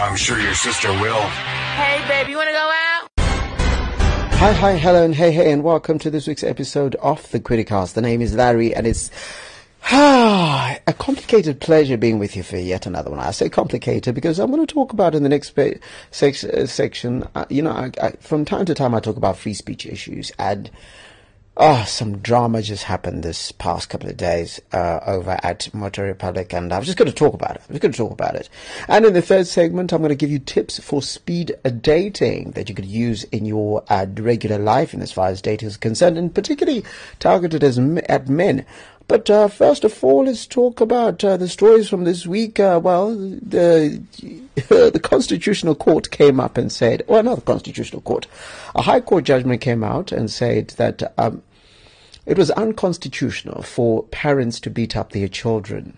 [0.00, 1.20] I'm sure your sister will.
[1.74, 3.08] Hey, baby, you want to go out?
[4.38, 7.94] Hi, hi, hello, and hey, hey, and welcome to this week's episode of the Criticast.
[7.94, 9.10] The name is Larry, and it's
[9.90, 13.18] ah, a complicated pleasure being with you for yet another one.
[13.18, 15.80] I say complicated because I'm going to talk about in the next pa-
[16.12, 17.26] sec- uh, section.
[17.34, 20.30] Uh, you know, I, I, from time to time I talk about free speech issues,
[20.38, 20.70] and
[21.60, 26.52] Oh, some drama just happened this past couple of days uh, over at Moto Republik,
[26.52, 27.62] and I'm just going to talk about it.
[27.68, 28.48] I'm going to talk about it.
[28.86, 32.68] And in the third segment, I'm going to give you tips for speed dating that
[32.68, 36.16] you could use in your uh, regular life, in as far as dating is concerned,
[36.16, 36.84] and particularly
[37.18, 37.76] targeted as
[38.08, 38.64] at men.
[39.08, 42.60] But uh, first of all, let's talk about uh, the stories from this week.
[42.60, 44.00] Uh, well, the
[44.68, 48.28] the Constitutional Court came up and said, well, not the Constitutional Court,
[48.76, 51.42] a High Court judgment came out and said that um,
[52.28, 55.96] it was unconstitutional for parents to beat up their children.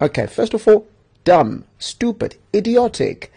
[0.00, 0.86] Okay, first of all,
[1.24, 3.32] dumb, stupid, idiotic.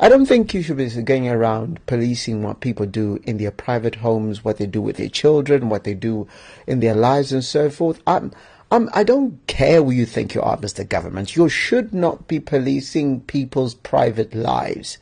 [0.00, 3.94] I don't think you should be going around policing what people do in their private
[3.94, 6.26] homes, what they do with their children, what they do
[6.66, 8.02] in their lives, and so forth.
[8.08, 8.32] I'm,
[8.74, 10.88] um, I don't care who you think you are, Mr.
[10.88, 11.36] Government.
[11.36, 14.98] You should not be policing people's private lives.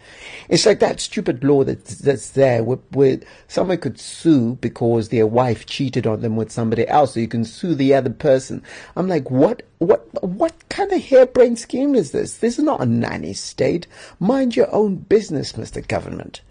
[0.50, 5.26] It's like that stupid law that's, that's there where, where someone could sue because their
[5.26, 8.62] wife cheated on them with somebody else, so you can sue the other person.
[8.94, 12.36] I'm like, what, what, what kind of harebrained scheme is this?
[12.36, 13.86] This is not a nanny state.
[14.20, 15.86] Mind your own business, Mr.
[15.88, 16.42] Government.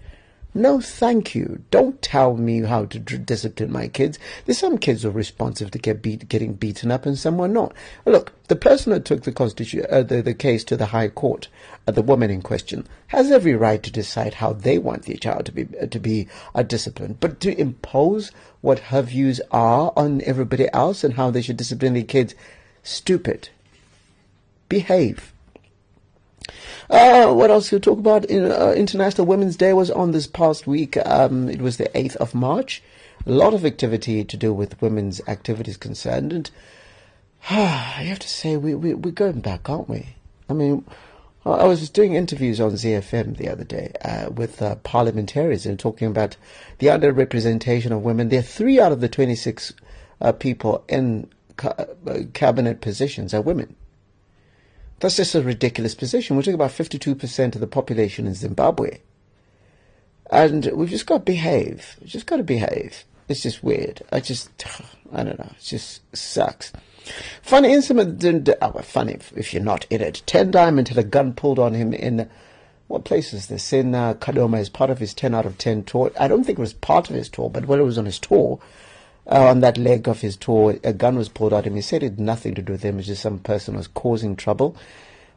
[0.54, 1.64] No, thank you.
[1.72, 4.20] Don't tell me how to discipline my kids.
[4.46, 7.48] There's some kids who are responsive to get beat, getting beaten up, and some are
[7.48, 7.74] not.
[8.06, 11.48] Look, the person who took the constitu- uh, the, the case to the High Court,
[11.88, 15.46] uh, the woman in question, has every right to decide how they want their child
[15.46, 16.28] to be uh, to be
[16.68, 17.22] disciplined.
[17.22, 21.94] But to impose what her views are on everybody else and how they should discipline
[21.94, 22.36] their kids,
[22.84, 23.48] stupid.
[24.68, 25.32] Behave.
[26.90, 28.30] Uh, what else to talk about?
[28.30, 30.98] Uh, International Women's Day was on this past week.
[31.06, 32.84] Um, it was the 8th of March.
[33.26, 36.34] A lot of activity to do with women's activities concerned.
[36.34, 36.52] And
[37.50, 40.16] I have to say, we, we, we're going back, aren't we?
[40.50, 40.86] I mean,
[41.46, 45.80] I was just doing interviews on ZFM the other day uh, with uh, parliamentarians and
[45.80, 46.38] talking about
[46.78, 48.30] the underrepresentation of women.
[48.30, 49.74] There are three out of the 26
[50.22, 53.76] uh, people in ca- uh, cabinet positions are women.
[55.02, 56.36] That's just a ridiculous position.
[56.36, 59.00] We're talking about 52% of the population in Zimbabwe.
[60.30, 61.98] And we've just got to behave.
[62.00, 63.04] We've just got to behave.
[63.28, 64.04] It's just weird.
[64.12, 64.50] I just,
[65.12, 65.52] I don't know.
[65.58, 66.72] It just sucks.
[67.42, 70.22] Funny incident, oh, funny if, you're not in it.
[70.28, 72.30] Tehn Diamond had a gun pulled on him in,
[72.88, 73.74] what place is this?
[73.74, 76.12] In uh, Kadoma as part of his 10 out of 10 tour.
[76.20, 78.20] I don't think it was part of his tour, but when it was on his
[78.20, 78.60] tour,
[79.28, 81.76] uh, on that leg of his tour, a gun was pulled out him.
[81.76, 82.96] He said it had nothing to do with him.
[82.96, 84.76] It was just some person was causing trouble.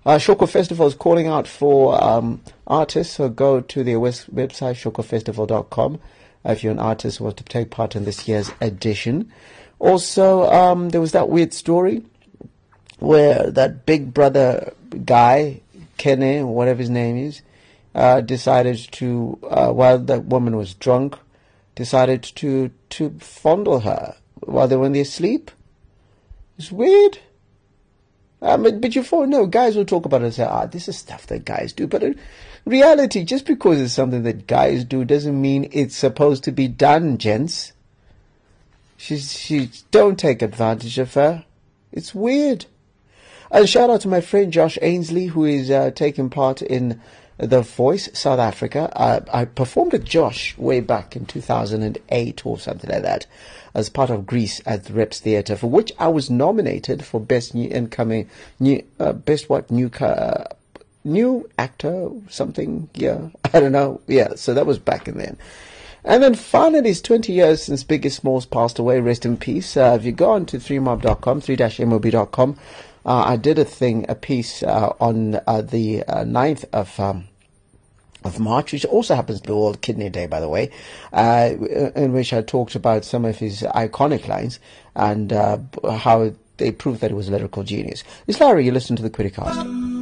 [0.06, 5.99] Uh, Shoko Festival is calling out for um, artists, so go to their website, shokofestival.com,
[6.44, 9.33] if you're an artist who wants to take part in this year's edition.
[9.78, 12.03] Also, um, there was that weird story
[12.99, 14.75] where that big brother
[15.05, 15.61] guy,
[15.99, 17.41] Kene, whatever his name is,
[17.94, 21.17] uh, decided to, uh, while that woman was drunk,
[21.75, 25.51] decided to to fondle her while they were in their sleep.
[26.59, 27.19] It's weird.
[28.41, 30.87] Um, but, but you for no guys will talk about it and say, ah, this
[30.87, 31.87] is stuff that guys do.
[31.87, 32.21] But in
[32.67, 37.17] reality, just because it's something that guys do doesn't mean it's supposed to be done,
[37.17, 37.73] gents.
[38.97, 41.45] She's she don't take advantage of her.
[41.91, 42.67] It's weird.
[43.51, 47.01] And shout out to my friend Josh Ainsley, who is uh, taking part in
[47.39, 48.91] The Voice South Africa.
[48.94, 53.26] Uh, I performed with Josh way back in 2008 or something like that
[53.75, 57.55] as part of Grease at the Reps Theatre, for which I was nominated for Best
[57.55, 58.31] New Incoming,
[58.61, 60.44] new, uh, Best what, New, uh,
[61.03, 65.37] new Actor, something, yeah, I don't know, yeah, so that was back in then.
[66.05, 69.00] And then finally, it's 20 years since Biggie Smalls passed away.
[69.00, 69.75] Rest in peace.
[69.75, 72.55] Uh, if you go on to 3mob.com, 3-mob.com, uh,
[73.06, 77.29] I did a thing, a piece uh, on uh, the uh, 9th of um,
[78.25, 80.71] of March, which also happens to be World Kidney Day, by the way,
[81.12, 81.51] uh,
[81.95, 84.59] in which I talked about some of his iconic lines
[84.97, 85.59] and uh,
[85.99, 88.03] how they proved that he was a lyrical genius.
[88.27, 89.93] It's Larry, you listen to the Criticast.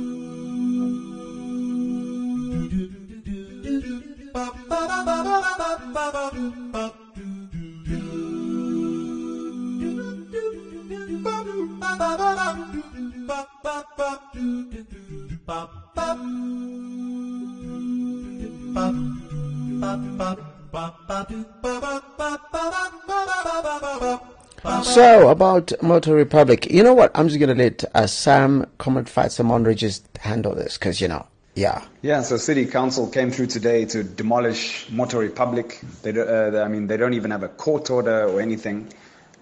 [24.85, 27.11] So about Moto Republik, you know what?
[27.17, 31.85] I'm just gonna let uh, Sam Comrade Fatsamondra just handle this because you know, yeah.
[32.03, 35.81] Yeah, so City Council came through today to demolish Moto Republik.
[36.03, 38.93] They, do- uh, I mean, they don't even have a court order or anything.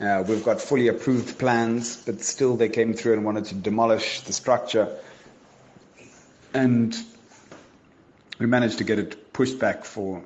[0.00, 4.22] Uh, we've got fully approved plans, but still they came through and wanted to demolish
[4.22, 4.88] the structure.
[6.52, 6.96] And
[8.38, 10.22] we managed to get it pushed back for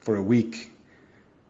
[0.00, 0.70] for a week.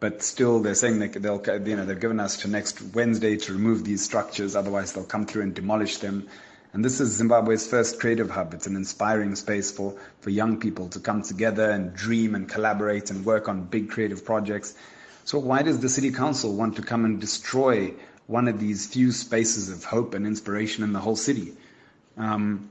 [0.00, 3.52] But still, they're saying they, they'll, you know, they've given us to next Wednesday to
[3.52, 4.56] remove these structures.
[4.56, 6.26] Otherwise, they'll come through and demolish them.
[6.72, 8.52] And this is Zimbabwe's first creative hub.
[8.52, 13.10] It's an inspiring space for, for young people to come together and dream and collaborate
[13.10, 14.74] and work on big creative projects.
[15.24, 17.94] So why does the city council want to come and destroy
[18.26, 21.54] one of these few spaces of hope and inspiration in the whole city?
[22.18, 22.68] Um,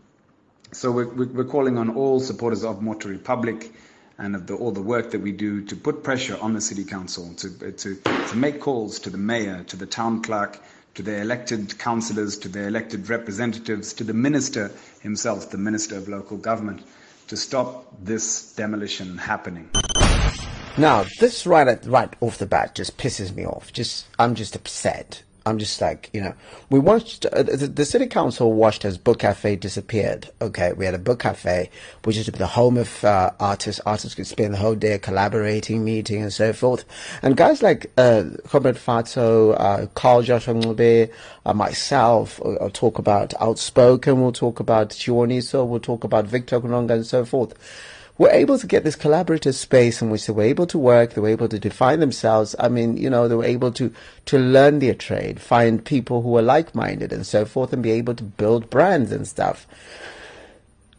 [0.72, 3.72] so we're, we're calling on all supporters of Moto Republik
[4.18, 6.84] and of the, all the work that we do to put pressure on the city
[6.84, 10.60] council to, to, to make calls to the mayor, to the town clerk,
[10.96, 14.72] to their elected councillors, to their elected representatives, to the minister
[15.02, 16.82] himself, the minister of local government,
[17.28, 19.70] to stop this demolition happening.
[20.78, 23.74] Now this right at, right off the bat just pisses me off.
[23.74, 25.24] Just I'm just upset.
[25.46, 26.34] I'm just like you know
[26.70, 30.30] we watched uh, the, the city council watched as Book Cafe disappeared.
[30.42, 31.70] Okay, we had a book cafe
[32.04, 33.82] which is the home of uh, artists.
[33.86, 36.86] Artists could spend the whole day collaborating, meeting, and so forth.
[37.22, 41.12] And guys like uh, Comrade Fatso, uh, Carl Joshua Ncube,
[41.46, 44.22] uh, myself, will will talk about Outspoken.
[44.22, 45.66] We'll talk about Chiwoniso.
[45.68, 47.54] We'll talk about Victor Kunonga and so forth
[48.18, 51.22] were able to get this collaborative space in which they were able to work, they
[51.22, 52.56] were able to define themselves.
[52.60, 53.94] I mean, you know, they were able to,
[54.28, 58.16] to learn their trade, find people who were like-minded and so forth and be able
[58.16, 59.68] to build brands and stuff.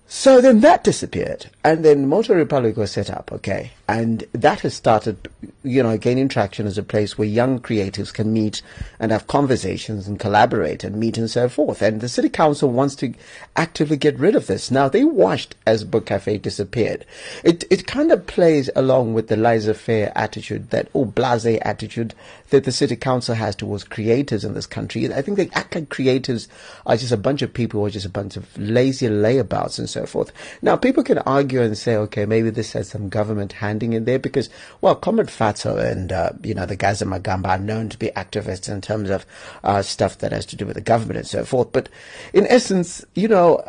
[0.08, 4.72] So then that disappeared, and then Moto Republik was set up, okay, and that has
[4.72, 5.28] started,
[5.64, 8.62] you know, gaining traction as a place where young creatives can meet
[9.00, 11.82] and have conversations and collaborate and meet and so forth.
[11.82, 13.14] And the city council wants to
[13.56, 14.70] actively get rid of this.
[14.70, 17.04] Now they watched as Book Cafe disappeared.
[17.42, 22.14] It it kind of plays along with the laissez-faire attitude, that or blasé attitude
[22.50, 25.12] that the city council has towards creators in this country.
[25.12, 26.46] I think they act like creators
[26.86, 29.90] are just a bunch of people who are just a bunch of lazy layabouts and
[29.90, 30.32] so forth.
[30.62, 34.18] Now, people can argue and say, okay, maybe this has some government handing in there
[34.18, 34.48] because,
[34.80, 38.08] well, Comrade Fatso and, uh, you know, the guys at Magamba are known to be
[38.16, 39.26] activists in terms of
[39.64, 41.72] uh, stuff that has to do with the government and so forth.
[41.72, 41.88] But
[42.32, 43.62] in essence, you know,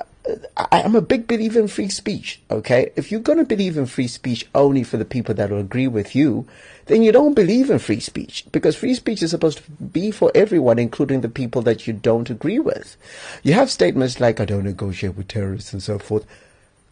[0.56, 2.40] I, I'm a big believer in free speech.
[2.52, 5.60] Okay, if you're going to believe in free speech only for the people that will
[5.60, 6.48] agree with you,
[6.86, 10.32] then you don't believe in free speech because free speech is supposed to be for
[10.36, 12.98] everyone, including the people that you don't agree with.
[13.44, 16.26] You have statements like "I don't negotiate with terrorists" and so forth.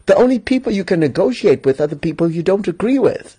[0.06, 3.38] The only people you can negotiate with are the people you don't agree with.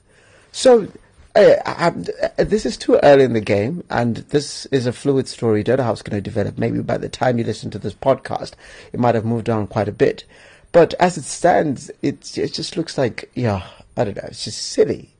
[0.51, 0.87] So.
[1.37, 1.93] Uh, I,
[2.39, 5.61] I, this is too early in the game, and this is a fluid story.
[5.61, 6.57] Don't know how it's going to develop.
[6.57, 8.53] Maybe by the time you listen to this podcast,
[8.91, 10.23] it might have moved on quite a bit.
[10.71, 14.23] But as it stands, it it just looks like yeah, I don't know.
[14.25, 15.11] It's just silly.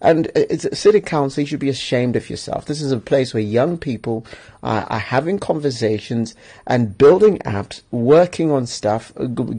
[0.00, 1.40] And it's a city council.
[1.40, 2.66] You should be ashamed of yourself.
[2.66, 4.26] This is a place where young people
[4.62, 6.34] are, are having conversations
[6.66, 9.12] and building apps, working on stuff,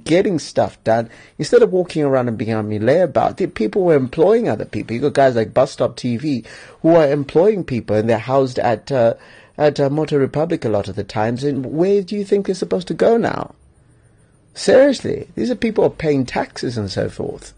[0.03, 3.55] getting stuff done instead of walking around and being a melee about it.
[3.55, 4.95] People were employing other people.
[4.95, 6.45] You got guys like Bus Stop TV
[6.81, 9.15] who are employing people, and they're housed at uh,
[9.57, 11.43] at uh, Moto Republik a lot of the times.
[11.43, 13.55] And where do you think they're supposed to go now?
[14.53, 17.53] Seriously, these are people paying taxes and so forth.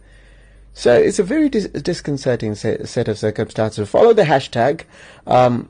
[0.74, 3.90] So it's a very dis- disconcerting set, set of circumstances.
[3.90, 4.84] Follow the hashtag.
[5.28, 5.70] Um,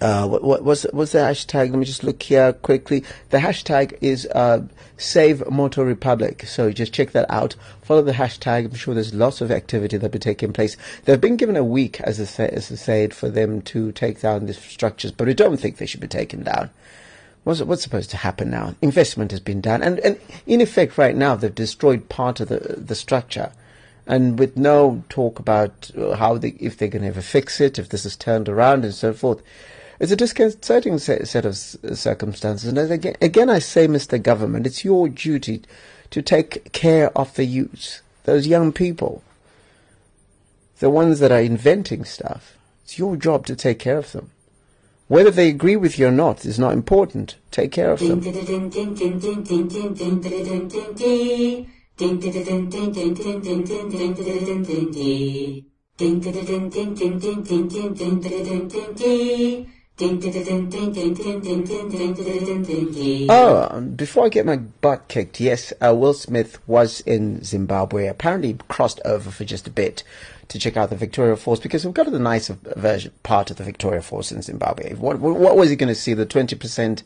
[0.00, 1.70] uh, what, what, what's, what's the hashtag?
[1.70, 3.04] Let me just look here quickly.
[3.30, 6.46] The hashtag is uh, Save Moto Republik.
[6.46, 7.56] So just check that out.
[7.82, 8.66] Follow the hashtag.
[8.66, 10.76] I'm sure there's lots of activity that'll be taking place.
[11.04, 14.20] They've been given a week, as I, say, as I said, for them to take
[14.20, 16.70] down these structures, but we don't think they should be taken down.
[17.44, 18.74] What's, what's supposed to happen now?
[18.82, 22.58] Investment has been done, and, and in effect, right now they've destroyed part of the
[22.58, 23.52] the structure,
[24.08, 27.78] and with no talk about uh, how they, if they're going to ever fix it,
[27.78, 29.42] if this is turned around, and so forth.
[30.00, 34.20] It's a disconcerting set, set of circumstances, and again, again, I say, Mr.
[34.20, 35.62] Government, it's your duty
[36.10, 39.22] to take care of the youth, those young people,
[40.78, 42.56] the ones that are inventing stuff.
[42.84, 44.30] It's your job to take care of them.
[45.08, 47.36] Whether they agree with you or not is not important.
[47.50, 48.20] Take care of them.
[63.28, 68.06] Oh, before I get my butt kicked, yes, uh, Will Smith was in Zimbabwe.
[68.06, 70.04] Apparently, crossed over for just a bit
[70.48, 73.64] to check out the Victoria Falls because we've got the nice version part of the
[73.64, 74.94] Victoria Falls in Zimbabwe.
[74.94, 76.14] What, what was he going to see?
[76.14, 77.02] The twenty percent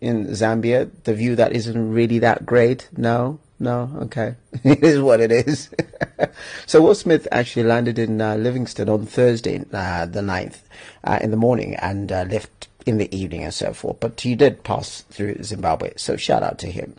[0.00, 2.88] in Zambia, the view that isn't really that great.
[2.96, 5.70] No, no, okay, it is what it is.
[6.66, 10.58] so Will Smith actually landed in uh, Livingstone on Thursday, uh, the 9th,
[11.04, 14.00] uh, in the morning, and uh, left in the evening and so forth.
[14.00, 16.96] But he did pass through Zimbabwe, so shout out to him.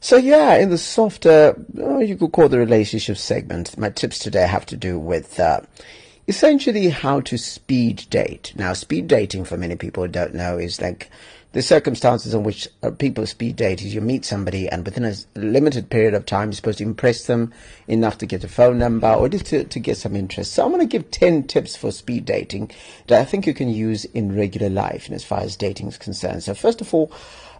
[0.00, 4.48] So yeah, in the softer, oh, you could call the relationship segment, my tips today
[4.48, 5.60] have to do with uh,
[6.26, 8.52] essentially how to speed date.
[8.56, 11.08] Now, speed dating, for many people who don't know, is like
[11.52, 15.14] the circumstances in which uh, people speed date is you meet somebody and within a
[15.34, 17.52] limited period of time you're supposed to impress them
[17.86, 20.52] enough to get a phone number or just to, to get some interest.
[20.52, 22.70] So I'm going to give 10 tips for speed dating
[23.06, 25.98] that I think you can use in regular life and as far as dating is
[25.98, 26.42] concerned.
[26.42, 27.12] So first of all,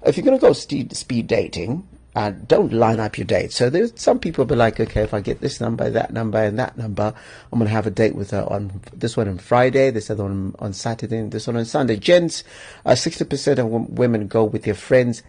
[0.04, 3.56] if you're going to go speed, speed dating, and don't line up your dates.
[3.56, 6.58] So there's some people be like, okay, if I get this number, that number, and
[6.58, 7.14] that number,
[7.50, 10.54] I'm gonna have a date with her on this one on Friday, this other one
[10.58, 11.96] on Saturday, and this one on Sunday.
[11.96, 12.44] Gents,
[12.84, 15.22] uh, 60% of women go with their friends.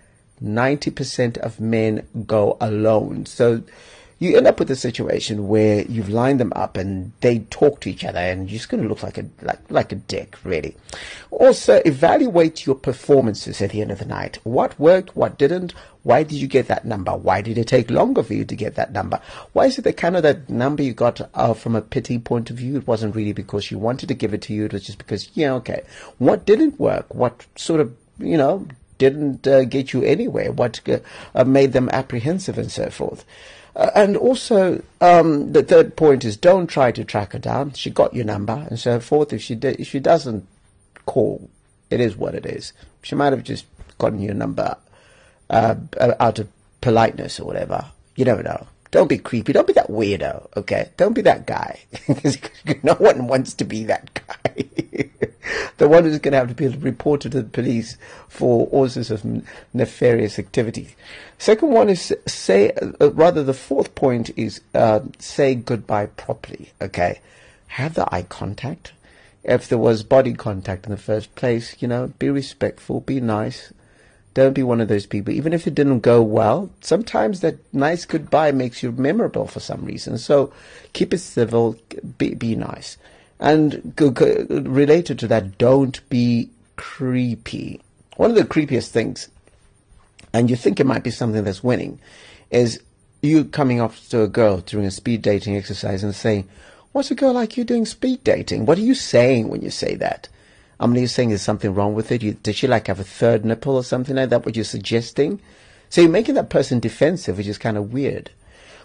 [0.43, 3.25] 90% of men go alone.
[3.25, 3.63] So
[4.23, 7.89] you end up with a situation where you've lined them up and they talk to
[7.89, 10.75] each other and you're just going to look like a like like a dick really.
[11.29, 14.39] Also evaluate your performances at the end of the night.
[14.43, 15.73] What worked what didn't?
[16.03, 17.11] Why did you get that number?
[17.11, 19.19] Why did it take longer for you to get that number?
[19.51, 22.49] Why is it the kind of that number you got uh, from a pity point
[22.49, 24.85] of view it wasn't really because you wanted to give it to you it was
[24.85, 25.83] just because yeah okay.
[26.17, 27.13] What didn't work?
[27.13, 28.67] What sort of you know
[28.99, 30.53] didn't uh, get you anywhere?
[30.53, 30.79] What
[31.35, 33.25] uh, made them apprehensive and so forth
[33.75, 37.73] uh, and also, um, the third point is don't try to track her down.
[37.73, 39.33] She got your number and so forth.
[39.33, 40.47] If she if she doesn't
[41.05, 41.49] call,
[41.89, 42.73] it is what it is.
[43.01, 43.65] She might have just
[43.97, 44.77] gotten your number
[45.49, 45.75] uh,
[46.19, 46.49] out of
[46.81, 47.85] politeness or whatever.
[48.15, 48.67] You never know.
[48.91, 49.53] Don't be creepy.
[49.53, 50.49] Don't be that weirdo.
[50.55, 50.89] Okay.
[50.97, 51.79] Don't be that guy.
[52.83, 54.65] No one wants to be that guy.
[55.77, 59.09] the one who's going to have to be reported to the police for all sorts
[59.11, 59.25] of
[59.73, 60.95] nefarious activities.
[61.37, 66.71] Second one is say, uh, rather, the fourth point is uh, say goodbye properly.
[66.81, 67.19] Okay.
[67.67, 68.93] Have the eye contact.
[69.43, 73.73] If there was body contact in the first place, you know, be respectful, be nice
[74.33, 75.33] don't be one of those people.
[75.33, 79.85] Even if it didn't go well, sometimes that nice goodbye makes you memorable for some
[79.85, 80.17] reason.
[80.17, 80.51] So
[80.93, 81.75] keep it civil,
[82.17, 82.97] be, be nice.
[83.43, 83.93] And
[84.49, 87.81] related to that, don't be creepy.
[88.15, 89.27] One of the creepiest things,
[90.31, 91.99] and you think it might be something that's winning,
[92.51, 92.81] is
[93.21, 96.47] you coming up to a girl during a speed dating exercise and saying,
[96.93, 98.65] What's a girl like you doing speed dating?
[98.65, 100.29] What are you saying when you say that?
[100.79, 102.23] I mean, you're saying there's something wrong with it.
[102.23, 104.45] You, did she like have a third nipple or something like that?
[104.45, 105.41] What you're suggesting?
[105.89, 108.29] So you're making that person defensive, which is kind of weird.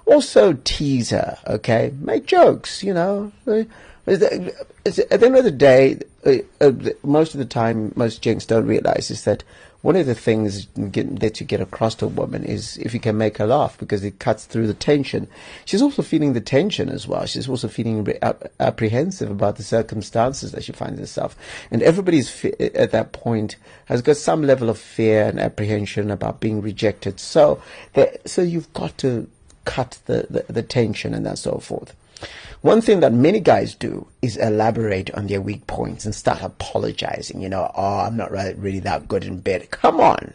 [0.07, 1.93] Also, tease her, okay?
[2.01, 3.31] Make jokes, you know.
[4.09, 6.73] At the end of the day, uh, uh,
[7.03, 9.45] most of the time, most jinks don't realize is that
[9.83, 13.17] one of the things that you get across to a woman is if you can
[13.17, 15.29] make her laugh because it cuts through the tension.
[15.67, 17.27] She's also feeling the tension as well.
[17.27, 18.13] She's also feeling
[18.59, 21.37] apprehensive about the circumstances that she finds herself.
[21.71, 26.61] And everybody's at that point has got some level of fear and apprehension about being
[26.61, 27.21] rejected.
[27.21, 27.63] So,
[28.25, 29.29] so you've got to
[29.65, 31.95] cut the, the, the tension and that so forth.
[32.61, 37.41] One thing that many guys do is elaborate on their weak points and start apologizing.
[37.41, 39.71] You know, oh, I'm not really, that good in bed.
[39.71, 40.35] Come on.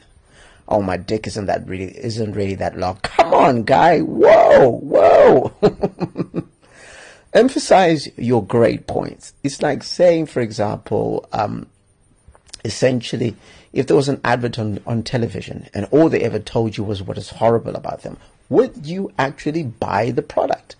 [0.70, 2.98] Oh, my dick isn't that really isn't really that long.
[3.01, 4.00] Come on, guy.
[4.00, 5.53] Whoa, whoa.
[7.34, 9.34] Emphasize your great points.
[9.44, 11.68] It's like saying, for example, um,
[12.63, 13.36] essentially,
[13.74, 17.03] if there was an advert on, on television and all they ever told you was
[17.03, 18.15] what is horrible about them,
[18.48, 20.77] would you actually buy the product?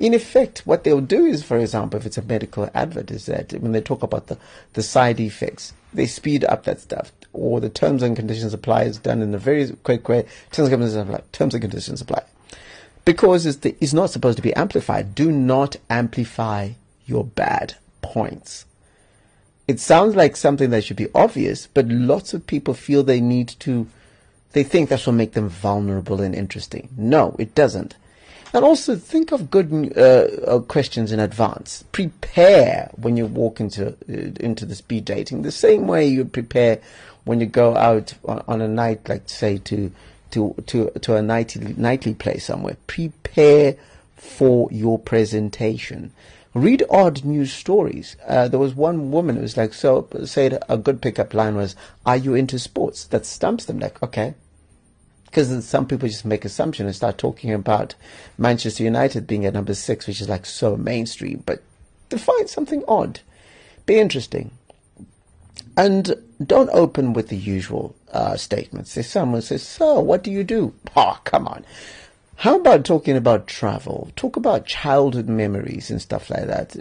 [0.00, 3.52] In effect, what they'll do is, for example, if it's a medical advert, is that
[3.52, 4.38] when they talk about the,
[4.72, 7.12] the side effects, they speed up that stuff.
[7.34, 10.22] Or the terms and conditions apply is done in a very quick way.
[10.52, 11.22] Terms and conditions apply.
[11.32, 12.22] Terms and conditions apply.
[13.04, 15.14] Because it's, the, it's not supposed to be amplified.
[15.14, 16.70] Do not amplify
[17.04, 18.64] your bad points.
[19.68, 23.48] It sounds like something that should be obvious, but lots of people feel they need
[23.60, 23.86] to,
[24.52, 26.88] they think that will make them vulnerable and interesting.
[26.96, 27.96] No, it doesn't.
[28.52, 31.84] And also think of good uh, uh, questions in advance.
[31.92, 36.80] Prepare when you walk into uh, into the speed dating the same way you prepare
[37.24, 39.92] when you go out on, on a night, like say to
[40.32, 42.76] to to to a nightly nightly place somewhere.
[42.88, 43.76] Prepare
[44.16, 46.12] for your presentation.
[46.52, 48.16] Read odd news stories.
[48.26, 51.76] Uh, there was one woman who was like, so said a good pickup line was,
[52.04, 53.78] "Are you into sports?" That stumps them.
[53.78, 54.34] Like, okay,
[55.30, 57.94] because some people just make assumptions and start talking about
[58.36, 61.42] Manchester United being at number six, which is like so mainstream.
[61.46, 61.62] But
[62.10, 63.20] to find something odd,
[63.86, 64.50] be interesting,
[65.76, 68.96] and don't open with the usual uh, statements.
[68.96, 71.64] If someone says, "So, what do you do?" Oh, come on.
[72.36, 74.10] How about talking about travel?
[74.16, 76.76] Talk about childhood memories and stuff like that.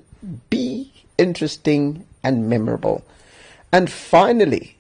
[0.49, 3.03] Be interesting and memorable.
[3.71, 4.77] And finally,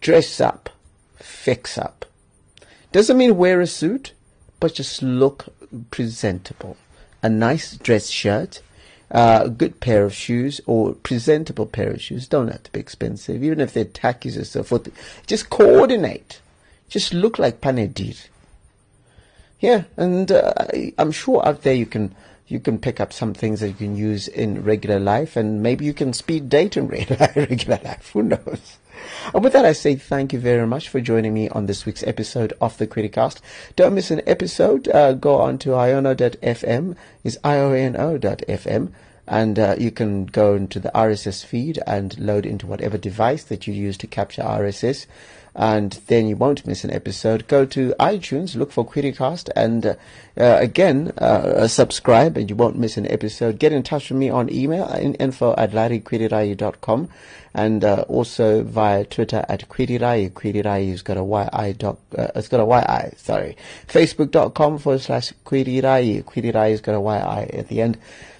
[0.00, 0.70] dress up,
[1.16, 2.04] fix up.
[2.92, 4.12] Doesn't mean wear a suit,
[4.60, 5.46] but just look
[5.90, 6.76] presentable.
[7.22, 8.62] A nice dress shirt,
[9.10, 12.26] uh, a good pair of shoes, or presentable pair of shoes.
[12.26, 14.88] Don't have to be expensive, even if they're tackies or so forth.
[15.26, 16.40] Just coordinate.
[16.88, 18.28] Just look like Panedir.
[19.60, 20.52] Yeah, and uh,
[20.96, 22.14] I'm sure out there you can
[22.48, 25.84] you can pick up some things that you can use in regular life, and maybe
[25.84, 26.88] you can speed date in
[27.36, 28.10] regular life.
[28.12, 28.78] Who knows?
[29.32, 32.02] And with that, I say thank you very much for joining me on this week's
[32.02, 33.40] episode of the Criticast.
[33.76, 34.88] Don't miss an episode.
[34.88, 36.96] Uh, go on to iono.fm.
[37.22, 38.92] Is iono.fm.
[39.26, 43.66] And uh, you can go into the RSS feed and load into whatever device that
[43.66, 45.06] you use to capture RSS
[45.58, 47.48] and then you won't miss an episode.
[47.48, 49.94] Go to iTunes, look for Criticast, and uh,
[50.38, 53.58] uh, again, uh, subscribe, and you won't miss an episode.
[53.58, 57.08] Get in touch with me on email, in info at larrykwirirayi.com,
[57.54, 59.68] and uh, also via Twitter at.
[59.68, 63.56] Kwirirayi has got a Y-I doc, uh, it's got a Y-I, sorry.
[63.88, 65.32] Facebook.com forward slash.
[65.44, 67.98] Kwirirayi has got a Y-I at the end.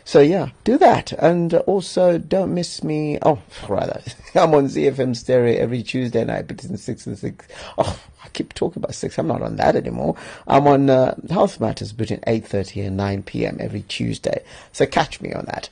[0.08, 1.12] So yeah, do that.
[1.12, 3.18] And also don't miss me.
[3.20, 4.00] Oh, rather,
[4.34, 7.46] I'm on ZFM stereo every Tuesday night between six and six.
[7.76, 9.18] Oh, I keep talking about six.
[9.18, 10.16] I'm not on that anymore.
[10.46, 13.58] I'm on uh, Health Matters between 8.30 and 9 p.m.
[13.60, 14.42] every Tuesday.
[14.72, 15.68] So catch me on that.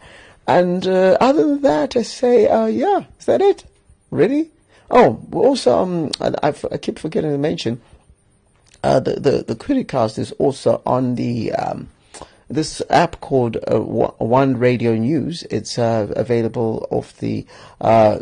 [0.46, 3.64] And uh, other than that, I say, uh, yeah, is that it?
[4.10, 4.50] Really?
[4.90, 7.80] Oh, also, um, I, I keep forgetting to mention,
[8.84, 11.88] uh, the, the, the Criticast is also on the, um,
[12.48, 15.42] this app called uh, One Radio News.
[15.50, 17.44] It's uh, available off the
[17.80, 18.18] uh,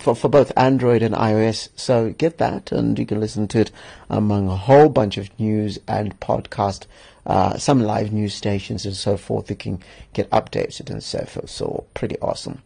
[0.00, 1.70] for, for both Android and iOS.
[1.76, 3.70] So get that, and you can listen to it
[4.10, 6.84] among a whole bunch of news and podcast,
[7.26, 9.48] uh, some live news stations and so forth.
[9.48, 9.80] You can
[10.12, 11.48] get updated and so forth.
[11.48, 12.60] So pretty awesome.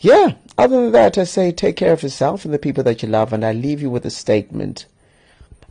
[0.00, 0.32] Yeah.
[0.56, 3.32] Other than that, I say take care of yourself and the people that you love,
[3.32, 4.86] and I leave you with a statement: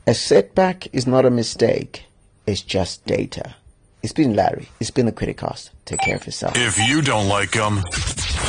[0.05, 2.05] a setback is not a mistake;
[2.45, 3.55] it's just data.
[4.03, 4.69] It's been Larry.
[4.79, 5.71] It's been the Criticast.
[5.85, 6.53] Take care of yourself.
[6.55, 7.81] If you don't like them,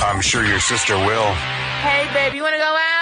[0.02, 1.32] I'm sure your sister will.
[1.82, 2.97] Hey, babe, you want to go out?